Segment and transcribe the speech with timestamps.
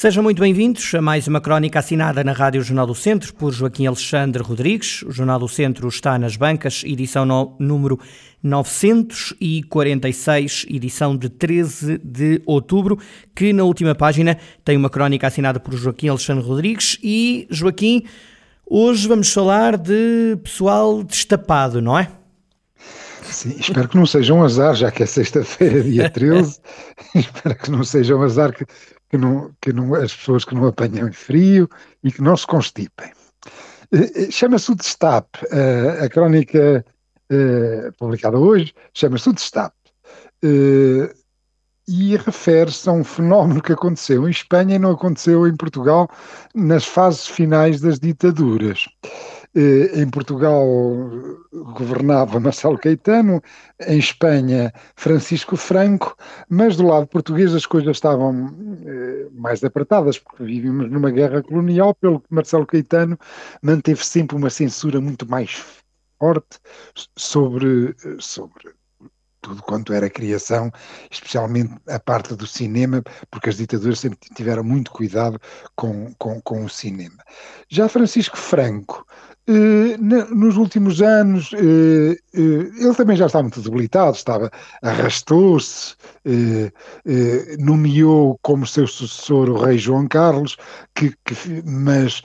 [0.00, 3.86] Sejam muito bem-vindos a mais uma crónica assinada na Rádio Jornal do Centro por Joaquim
[3.86, 5.02] Alexandre Rodrigues.
[5.02, 8.00] O Jornal do Centro está nas bancas, edição no, número
[8.42, 12.98] 946, edição de 13 de outubro,
[13.36, 16.98] que na última página tem uma crónica assinada por Joaquim Alexandre Rodrigues.
[17.02, 18.04] E, Joaquim,
[18.66, 22.08] hoje vamos falar de pessoal destapado, não é?
[23.22, 26.58] Sim, espero que não seja um azar, já que é sexta-feira, dia 13.
[27.14, 28.64] espero que não seja um azar que
[29.10, 31.68] que, não, que não, as pessoas que não apanham frio
[32.02, 33.12] e que não se constipem.
[33.92, 35.40] Eh, eh, chama-se o Destape,
[36.02, 36.84] a crónica
[37.28, 39.74] eh, publicada hoje chama-se o Destape
[41.88, 46.08] e refere-se a um fenómeno que aconteceu em Espanha e não aconteceu em Portugal
[46.54, 48.86] nas fases finais das ditaduras.
[49.52, 50.64] Eh, em Portugal
[51.74, 53.42] governava Marcelo Caetano,
[53.84, 56.16] em Espanha Francisco Franco,
[56.48, 58.54] mas do lado português as coisas estavam
[58.86, 63.18] eh, mais apertadas, porque vivíamos numa guerra colonial, pelo que Marcelo Caetano
[63.60, 65.60] manteve sempre uma censura muito mais
[66.20, 66.60] forte
[67.16, 68.72] sobre, sobre
[69.40, 70.70] tudo quanto era criação,
[71.10, 75.40] especialmente a parte do cinema, porque as ditaduras sempre tiveram muito cuidado
[75.74, 77.22] com, com, com o cinema.
[77.68, 79.29] Já Francisco Franco eh,
[80.30, 84.50] nos últimos anos, eh, eh, ele também já estava muito debilitado, estava,
[84.82, 85.96] arrastou-se,
[87.58, 90.56] nomeou como seu sucessor o rei João Carlos,
[90.94, 92.22] que, que, mas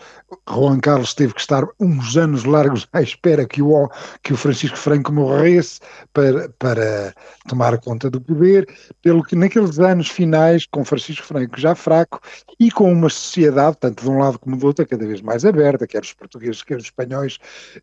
[0.50, 3.90] Juan Carlos teve que estar uns anos largos à espera que o,
[4.24, 5.80] que o Francisco Franco morresse
[6.14, 7.14] para, para
[7.48, 8.68] tomar conta do poder,
[9.02, 12.20] pelo que naqueles anos finais, com Francisco Franco já fraco
[12.60, 15.88] e com uma sociedade, tanto de um lado como do outro, cada vez mais aberta,
[15.88, 17.05] quer os portugueses, quer os espanhóis,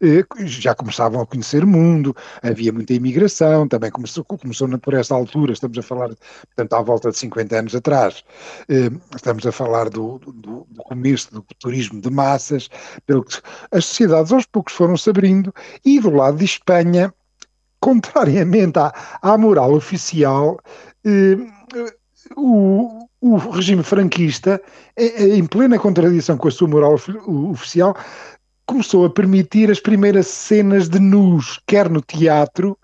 [0.00, 5.14] eh, já começavam a conhecer o mundo, havia muita imigração, também começou, começou por essa
[5.14, 8.24] altura, estamos a falar, portanto, à volta de 50 anos atrás,
[8.68, 12.68] eh, estamos a falar do, do, do começo do turismo de massa, massas,
[13.06, 13.38] pelo que
[13.70, 15.52] as sociedades aos poucos foram se abrindo,
[15.84, 17.12] e do lado de Espanha,
[17.80, 20.58] contrariamente à, à moral oficial,
[21.04, 21.36] eh,
[22.36, 24.60] o, o regime franquista,
[24.96, 26.94] em plena contradição com a sua moral
[27.50, 27.96] oficial,
[28.66, 32.78] começou a permitir as primeiras cenas de nus, quer no teatro,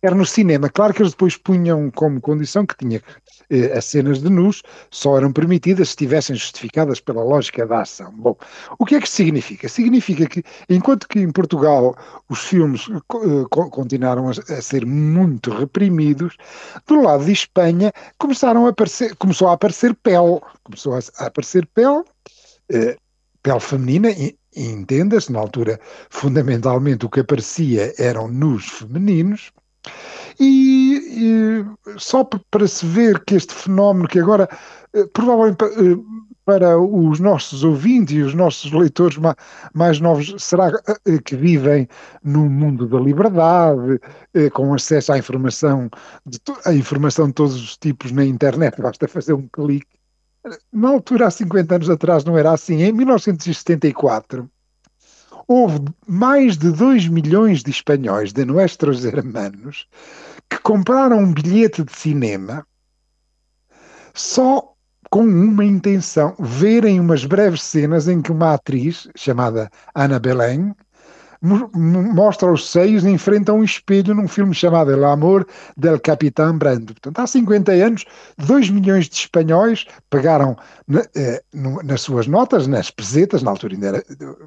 [0.00, 0.68] quer no cinema.
[0.68, 3.02] Claro que eles depois punham como condição que tinha
[3.50, 8.12] eh, as cenas de nus só eram permitidas se estivessem justificadas pela lógica da ação.
[8.12, 8.36] Bom,
[8.78, 9.68] o que é que significa?
[9.68, 11.96] Significa que, enquanto que em Portugal
[12.28, 16.36] os filmes eh, continuaram a, a, ser muito reprimidos,
[16.86, 21.66] do lado de Espanha começaram a aparecer, começou a aparecer pele, começou a, a aparecer
[21.74, 22.02] pele,
[22.70, 22.96] eh,
[23.42, 29.52] pele feminina, e, entenda-se, na altura, fundamentalmente o que aparecia eram nus femininos,
[30.40, 34.48] e, e só para se ver que este fenómeno, que agora
[34.92, 35.96] eh, provavelmente eh,
[36.44, 39.18] para os nossos ouvintes e os nossos leitores
[39.72, 40.70] mais novos, será
[41.06, 41.88] eh, que vivem
[42.22, 44.00] no mundo da liberdade,
[44.52, 45.88] com acesso à informação,
[46.66, 49.93] a informação de todos os tipos na internet, basta fazer um clique.
[50.72, 52.82] Na altura, há 50 anos atrás, não era assim.
[52.82, 54.50] Em 1974,
[55.48, 59.86] houve mais de 2 milhões de espanhóis de nossos hermanos
[60.48, 62.66] que compraram um bilhete de cinema
[64.12, 64.74] só
[65.10, 70.74] com uma intenção, verem umas breves cenas em que uma atriz chamada Ana Belém
[71.44, 75.46] mostra os seios e enfrenta um espelho num filme chamado El Amor
[75.76, 76.94] del Capitán Brando.
[76.94, 78.04] Portanto, há 50 anos,
[78.38, 80.56] 2 milhões de espanhóis pagaram
[81.14, 81.42] eh,
[81.84, 84.04] nas suas notas, nas pesetas, na altura ainda era,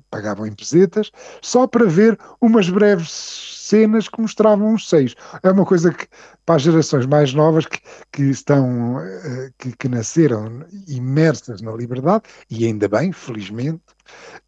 [0.09, 5.15] pagavam em pesetas, só para ver umas breves cenas que mostravam os seios.
[5.43, 6.07] É uma coisa que,
[6.45, 7.79] para as gerações mais novas que,
[8.11, 13.81] que estão, eh, que, que nasceram imersas na liberdade, e ainda bem, felizmente,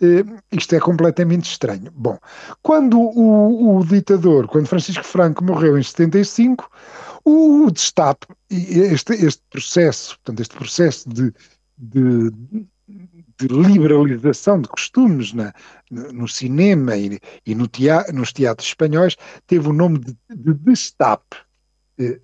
[0.02, 1.92] eh, isto é completamente estranho.
[1.94, 2.18] Bom,
[2.62, 6.70] quando o, o, ditador, quando Francisco Franco morreu em 75,
[7.26, 11.34] o destape, este, este processo, portanto, este processo de,
[11.78, 12.32] de
[13.40, 15.54] de liberalização de costumes na,
[15.90, 19.16] no cinema e, e no teatro, nos teatros espanhóis
[19.48, 21.38] teve o nome de, de destape.
[21.98, 22.20] Eh,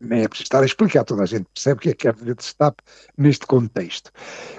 [0.00, 2.14] nem é preciso estar a explicar, toda a gente percebe o que é que quer
[2.14, 2.82] dizer destape
[3.16, 4.10] neste contexto.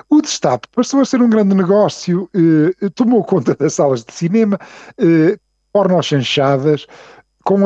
[0.10, 4.58] O destape passou a ser um grande negócio, eh, tomou conta das salas de cinema,
[4.98, 5.38] eh,
[5.72, 6.88] pornochanchadas,
[7.44, 7.60] com,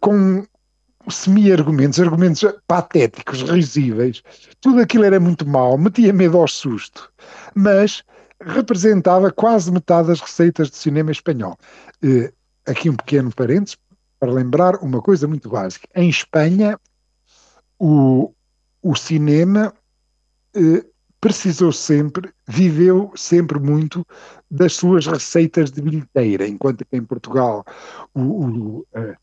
[0.00, 0.46] com
[1.08, 4.22] semi-argumentos, argumentos patéticos, risíveis.
[4.60, 7.10] Tudo aquilo era muito mau, metia medo ao susto,
[7.54, 8.02] mas
[8.42, 11.56] representava quase metade das receitas de cinema espanhol.
[12.02, 12.32] Uh,
[12.66, 13.76] aqui um pequeno parênteses
[14.18, 15.88] para lembrar uma coisa muito básica.
[15.94, 16.78] Em Espanha,
[17.78, 18.32] o,
[18.82, 19.72] o cinema
[20.56, 24.06] uh, precisou sempre, viveu sempre muito
[24.50, 27.64] das suas receitas de bilheteira, enquanto que em Portugal
[28.14, 29.16] o, o, uh,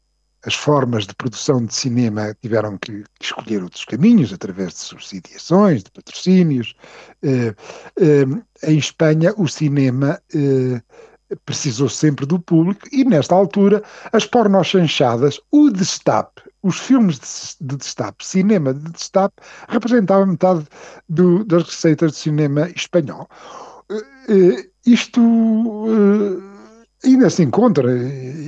[0.48, 5.92] as formas de produção de cinema tiveram que, escolher outros caminhos, através de subsidiações, de
[5.92, 6.74] patrocínios.
[7.22, 7.54] Eh,
[8.00, 8.26] eh,
[8.64, 10.82] em Espanha, o cinema eh,
[11.44, 13.84] precisou sempre do público e, nesta altura,
[14.14, 17.20] as pornochanchadas, o destape, os filmes
[17.60, 19.36] de, destape, cinema de destape,
[19.68, 20.66] representavam metade
[21.10, 23.28] do, das receitas de cinema espanhol.
[24.86, 25.22] isto
[27.04, 27.92] Ainda se encontra,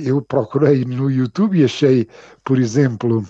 [0.04, 2.08] eu procurei no YouTube e achei,
[2.44, 3.24] por exemplo,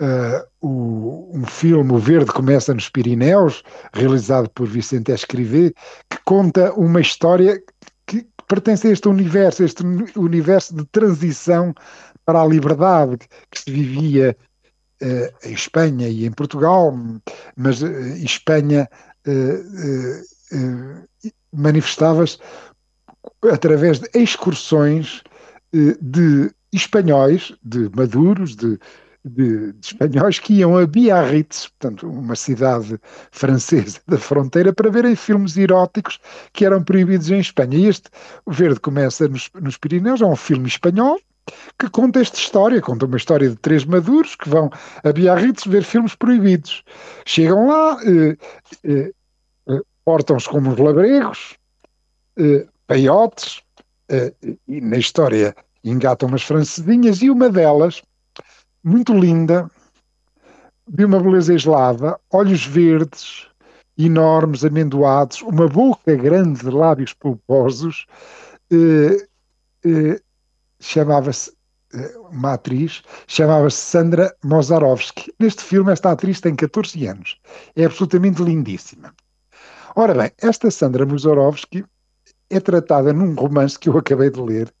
[0.00, 3.62] uh, o, um filme, O Verde Começa nos Pirineus,
[3.92, 5.74] realizado por Vicente Escrivê,
[6.10, 7.60] que conta uma história
[8.06, 9.82] que pertence a este universo, este
[10.16, 11.74] universo de transição
[12.24, 13.18] para a liberdade
[13.50, 14.36] que se vivia
[15.02, 16.94] uh, em Espanha e em Portugal,
[17.56, 17.90] mas uh,
[18.22, 18.88] Espanha
[21.52, 22.38] manifestava-se
[23.52, 25.22] através de excursões
[25.72, 28.78] de espanhóis, de maduros, de,
[29.24, 32.98] de, de, espanhóis que iam a Biarritz, portanto, uma cidade
[33.30, 36.18] francesa da fronteira, para verem filmes eróticos
[36.52, 37.78] que eram proibidos em Espanha.
[37.78, 38.10] E este
[38.44, 41.18] O Verde começa nos, nos Pirineus, é um filme espanhol
[41.78, 44.70] que conta esta história, conta uma história de três maduros que vão
[45.02, 46.84] a Biarritz ver filmes proibidos.
[47.24, 48.36] Chegam lá, eh,
[48.84, 49.12] eh,
[49.68, 51.56] eh portam-se como os labregos,
[52.38, 53.62] eh, peiotes,
[54.66, 58.02] e na história engatam umas francesinhas, e uma delas,
[58.82, 59.70] muito linda,
[60.88, 63.46] de uma beleza eslava, olhos verdes,
[63.96, 68.06] enormes, amendoados, uma boca grande de lábios pulposos,
[68.72, 69.16] uh,
[69.86, 70.20] uh,
[70.80, 71.52] chamava-se
[72.30, 75.32] uma atriz, chamava-se Sandra Mozarovsky.
[75.38, 77.40] Neste filme, esta atriz tem 14 anos.
[77.74, 79.14] É absolutamente lindíssima.
[79.96, 81.84] Ora bem, esta Sandra Mozarovsky
[82.50, 84.72] é tratada num romance que eu acabei de ler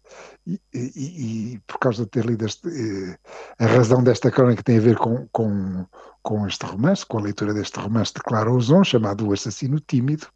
[0.46, 3.18] e, e, e por causa de ter lido este, eh,
[3.58, 5.84] a razão desta crónica tem a ver com, com,
[6.22, 10.26] com este romance, com a leitura deste romance de Clara Ozon, chamado O Assassino Tímido.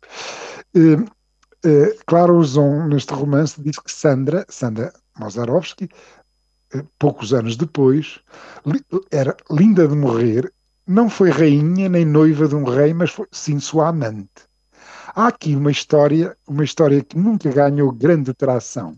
[0.74, 0.98] Eh,
[1.64, 5.88] eh, Clara Ozon, neste romance, diz que Sandra, Sandra Mozarovsky,
[6.98, 8.20] poucos anos depois,
[9.10, 10.52] era linda de morrer,
[10.86, 14.51] não foi rainha nem noiva de um rei, mas foi sim sua amante.
[15.14, 18.96] Há aqui uma história, uma história que nunca ganhou grande tração,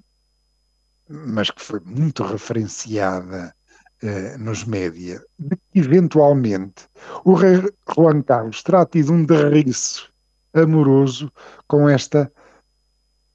[1.08, 3.52] mas que foi muito referenciada
[4.00, 6.88] eh, nos média, de que eventualmente
[7.24, 10.08] o rei Juan Carlos terá tido um derriço
[10.52, 11.32] amoroso
[11.66, 12.30] com esta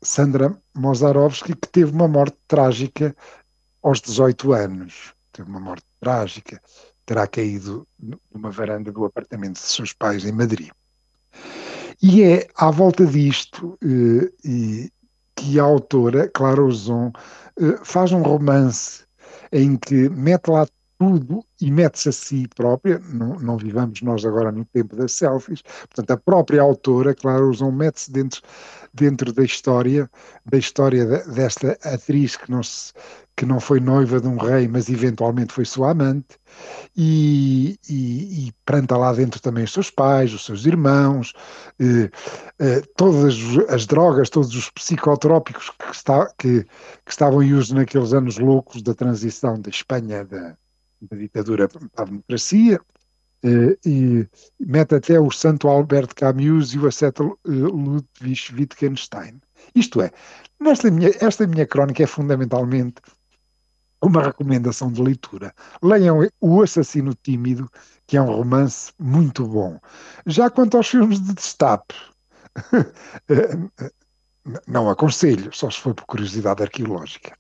[0.02, 3.14] Sandra Mozarovsky, que teve uma morte trágica
[3.84, 5.14] aos 18 anos.
[5.34, 6.62] Teve uma morte trágica,
[7.06, 7.86] terá caído
[8.34, 10.70] numa varanda do apartamento de seus pais em Madrid.
[12.01, 14.90] E é à volta disto eh,
[15.36, 17.12] que a autora, Clara Ozon,
[17.60, 19.04] eh, faz um romance
[19.51, 20.65] em que mete lá
[20.98, 25.62] tudo e mete-se a si própria, não, não, vivamos nós agora no tempo das selfies,
[25.62, 28.41] portanto a própria autora, Clara Ozon, mete-se dentro,
[28.94, 30.10] dentro da história,
[30.46, 32.94] da história desta atriz que não, se,
[33.39, 36.38] que não foi noiva de um rei, mas eventualmente foi sua amante,
[36.93, 41.31] e, e, e planta lá dentro também os seus pais, os seus irmãos,
[41.79, 42.12] eh,
[42.60, 43.38] eh, todas
[43.69, 48.81] as drogas, todos os psicotrópicos que, está, que, que, estavam em uso naqueles anos loucos
[48.81, 50.58] da transição da Espanha da,
[51.01, 52.81] da ditadura para a democracia,
[53.41, 54.27] eh, e
[54.60, 59.39] mete até o Santo Albert Camus e o asceto eh, Ludwig Wittgenstein.
[59.74, 60.12] Isto é,
[60.60, 63.01] nesta minha, esta minha crónica é fundamentalmente
[64.01, 65.53] uma recomendação de leitura.
[65.82, 67.70] Leiam O Assassino Tímido,
[68.08, 69.79] que é um romance muito bom.
[70.25, 71.96] Já quanto aos filmes de destape,
[74.68, 77.38] não aconselho, só se for por curiosidade arqueológica.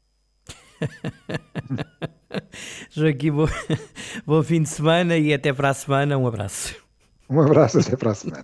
[2.91, 3.47] Joaquim, bom,
[4.25, 6.17] bom fim de semana e até para a semana.
[6.17, 6.75] Um abraço.
[7.29, 8.43] Um abraço, até para a semana.